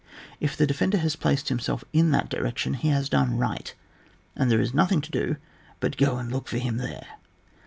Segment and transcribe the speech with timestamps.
[0.39, 3.71] If the defender has placed himself in that di rection, he has done right,
[4.35, 5.35] and there is nothing to do
[5.79, 7.05] but to go and look for him there.